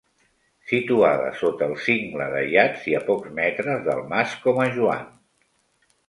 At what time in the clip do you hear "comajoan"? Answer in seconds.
4.47-5.05